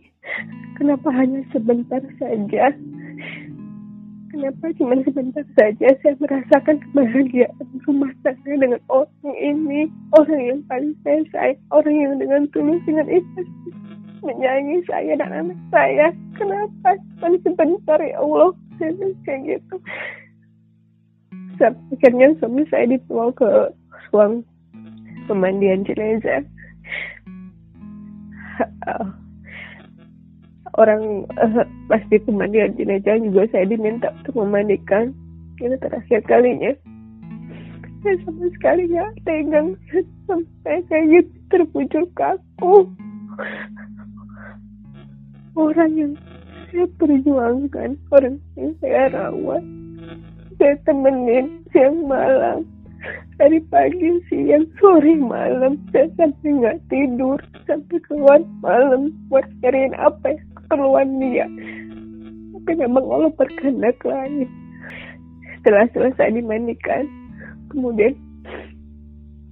[0.79, 2.71] Kenapa hanya sebentar saja?
[4.27, 9.87] Kenapa cuma sebentar saja saya merasakan kebahagiaan rumah tangga dengan orang ini,
[10.19, 13.49] orang yang paling saya sayang, orang yang dengan tulus dengan ikhlas
[14.27, 16.07] menyayangi saya dan anak saya.
[16.35, 18.51] Kenapa cuma sebentar ya Allah?
[18.77, 18.93] Saya
[19.25, 19.77] kayak gitu.
[21.63, 23.49] Akhirnya suami saya dibawa ke
[24.13, 24.45] ruang
[25.31, 26.45] pemandian jenazah.
[30.77, 35.13] Orang uh, pasti pemandian jenazah juga saya diminta untuk memandikan.
[35.57, 36.73] Ini terakhir kalinya.
[38.05, 39.69] Saya sama sekali nggak tegang
[40.29, 42.87] sampai saya gitu kaku.
[45.57, 46.13] Orang yang
[46.69, 49.65] saya perjuangkan orang yang saya rawat
[50.57, 52.65] saya temenin siang malam.
[53.37, 57.39] Dari pagi siang sore malam saya sampai nggak tidur.
[57.69, 61.47] Sampai keluar malam buat cariin apa ya keperluan dia.
[62.67, 64.51] Tapi memang Allah berkehendak lain
[65.63, 67.07] setelah selesai dimandikan
[67.71, 68.19] kemudian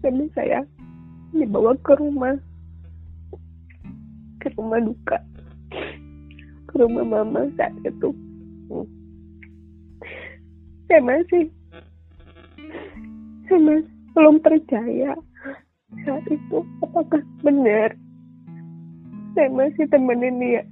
[0.03, 0.67] suami saya
[1.31, 2.35] dibawa ke rumah.
[4.43, 5.23] Ke rumah duka.
[6.67, 8.11] Ke rumah mama saat itu.
[10.91, 11.47] Saya masih
[13.47, 15.15] saya masih belum percaya
[16.03, 17.95] saat itu apakah benar.
[19.39, 20.63] Saya masih temenin dia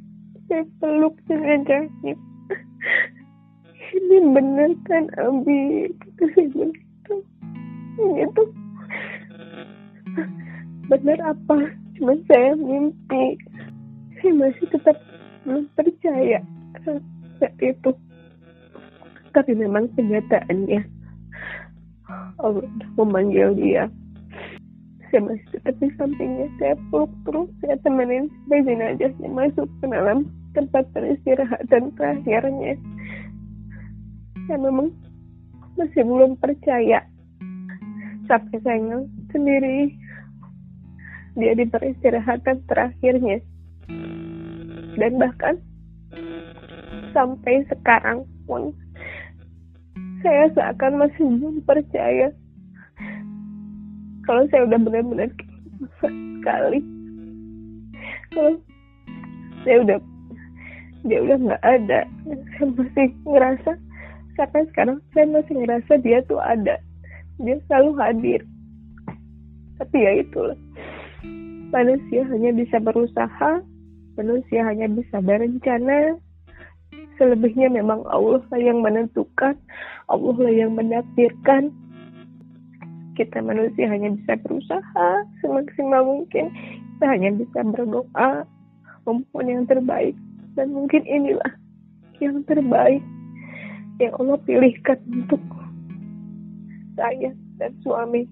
[0.49, 2.15] saya peluk jenazahnya
[3.93, 5.93] ini bener kan Abi?
[6.01, 6.49] Kata saya
[8.01, 8.43] gitu
[10.89, 11.57] bener apa?
[11.97, 13.37] Cuma saya mimpi.
[14.21, 14.97] Saya masih tetap
[15.45, 16.41] belum percaya
[16.85, 17.91] saat itu.
[19.33, 20.85] Tapi memang kenyataannya
[22.41, 22.69] Allah
[23.01, 23.89] memanggil dia
[25.13, 26.49] saya masih tetap di sampingnya.
[26.57, 30.19] Saya peluk terus saya temenin sampai jenazahnya masuk ke dalam
[30.57, 32.81] tempat peristirahatan terakhirnya.
[34.49, 34.89] Saya memang
[35.77, 37.05] masih belum percaya.
[38.25, 39.93] Sampai saya sendiri.
[41.37, 43.45] Dia di peristirahatan terakhirnya.
[44.97, 45.61] Dan bahkan
[47.13, 48.73] sampai sekarang pun
[50.25, 52.33] saya seakan masih belum percaya
[54.23, 55.31] kalau saya udah benar-benar
[55.99, 56.81] sekali.
[58.33, 58.53] Kalau
[59.67, 59.99] saya udah
[61.03, 62.01] dia udah nggak ada.
[62.55, 63.73] Saya masih ngerasa
[64.39, 66.79] sampai sekarang saya masih ngerasa dia tuh ada.
[67.43, 68.41] Dia selalu hadir.
[69.83, 70.59] Tapi ya itulah.
[71.75, 73.53] Manusia hanya bisa berusaha.
[74.15, 76.21] Manusia hanya bisa berencana.
[77.19, 79.59] Selebihnya memang Allah lah yang menentukan.
[80.07, 81.75] Allah lah yang menakdirkan
[83.13, 85.09] kita manusia hanya bisa berusaha
[85.45, 86.49] semaksimal mungkin.
[86.97, 88.49] Kita hanya bisa berdoa
[89.05, 90.17] memohon yang terbaik.
[90.57, 91.53] Dan mungkin inilah
[92.21, 93.03] yang terbaik
[94.01, 95.43] yang Allah pilihkan untuk
[96.97, 98.29] saya dan suami.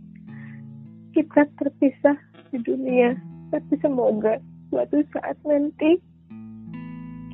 [1.11, 2.16] Kita terpisah
[2.55, 3.19] di dunia
[3.51, 4.38] tapi semoga
[4.71, 5.99] suatu saat nanti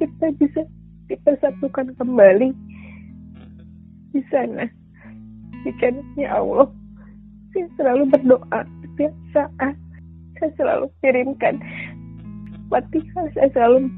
[0.01, 0.65] kita bisa
[1.13, 2.57] dipersatukan kembali
[4.17, 4.65] di sana
[5.61, 6.73] di Allah
[7.57, 9.77] saya selalu berdoa setiap saat.
[10.37, 11.57] Saya selalu kirimkan
[12.69, 13.88] fatihah saya selalu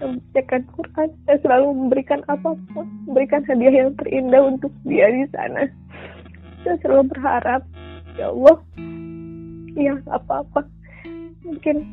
[0.00, 5.68] membacakan Quran saya selalu memberikan apa pun memberikan hadiah yang terindah untuk dia di sana.
[6.64, 7.60] Saya selalu berharap
[8.16, 8.58] ya Allah
[9.76, 10.64] ya apa-apa
[11.44, 11.84] mungkin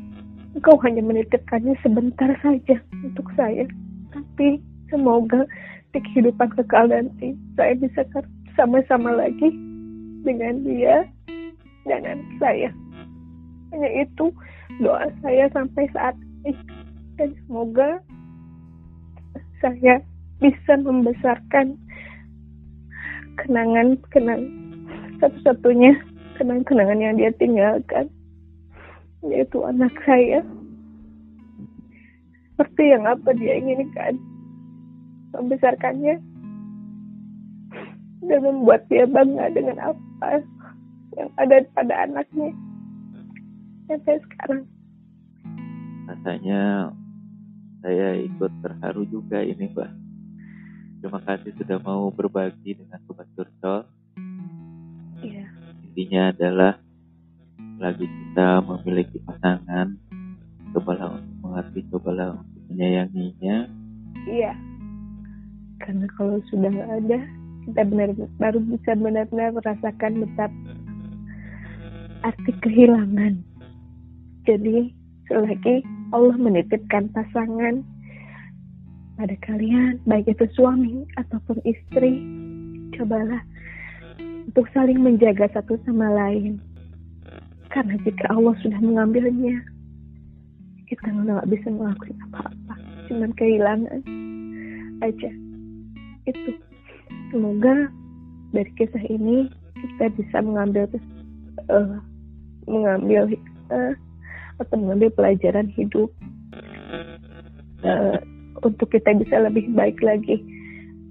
[0.56, 3.68] engkau hanya menitipkannya sebentar saja untuk saya.
[4.16, 4.56] Tapi
[4.88, 5.44] semoga
[5.92, 8.00] di kehidupan kekal nanti saya bisa
[8.56, 9.52] sama-sama lagi
[10.22, 11.06] dengan dia
[11.86, 12.70] dan anak saya.
[13.74, 14.30] Hanya itu
[14.80, 16.54] doa saya sampai saat ini.
[17.20, 18.00] Dan semoga
[19.60, 20.00] saya
[20.40, 21.76] bisa membesarkan
[23.38, 24.42] kenangan-kenangan
[25.22, 25.94] satu-satunya
[26.34, 28.10] kenangan-kenangan yang dia tinggalkan
[29.22, 30.42] yaitu anak saya.
[32.52, 34.18] Seperti yang apa dia inginkan
[35.30, 36.18] membesarkannya
[38.26, 40.42] dan membuat dia bangga dengan apa
[41.18, 42.50] yang ada pada anaknya.
[43.90, 44.62] Sampai sekarang.
[46.06, 46.92] Rasanya
[47.82, 49.90] saya ikut terharu juga ini mbak.
[51.02, 53.82] Terima kasih sudah mau berbagi dengan sobat curcol.
[55.18, 55.46] Iya.
[55.90, 56.72] Intinya adalah
[57.82, 59.98] lagi kita memiliki pasangan
[60.70, 63.66] cobalah untuk mengerti cobalah untuk menyayanginya.
[64.30, 64.54] Iya.
[65.82, 67.18] Karena kalau sudah nggak ada
[67.68, 68.10] kita benar
[68.42, 70.72] baru bisa benar-benar merasakan betapa
[72.22, 73.42] arti kehilangan.
[74.46, 74.90] Jadi
[75.30, 77.82] selagi Allah menitipkan pasangan
[79.18, 82.22] pada kalian baik itu suami ataupun istri.
[82.92, 83.40] Cobalah
[84.46, 86.60] untuk saling menjaga satu sama lain.
[87.72, 89.64] Karena jika Allah sudah mengambilnya,
[90.92, 92.74] kita nggak bisa melakukan apa-apa,
[93.08, 94.04] cuman kehilangan
[95.00, 95.30] aja.
[96.28, 96.52] Itu
[97.32, 97.88] semoga
[98.52, 100.84] dari kisah ini kita bisa mengambil
[101.72, 101.98] uh,
[102.68, 103.32] mengambil
[103.72, 103.94] uh,
[104.60, 106.12] atau mengambil pelajaran hidup
[107.82, 108.20] uh,
[108.62, 110.38] untuk kita bisa lebih baik lagi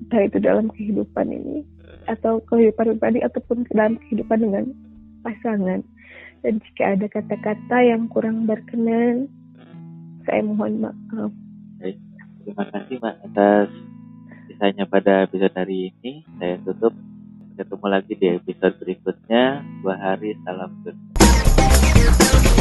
[0.08, 1.66] entah itu dalam kehidupan ini
[2.06, 4.64] atau kehidupan pribadi ataupun dalam kehidupan dengan
[5.26, 5.82] pasangan
[6.42, 9.30] dan jika ada kata-kata yang kurang berkenan,
[10.26, 11.30] saya mohon maaf.
[11.78, 12.02] Baik,
[12.42, 13.70] terima kasih Mbak atas
[14.62, 16.22] kisahnya pada episode hari ini.
[16.38, 16.94] Saya tutup.
[17.58, 19.66] Ketemu lagi di episode berikutnya.
[19.82, 22.61] Dua hari salam good.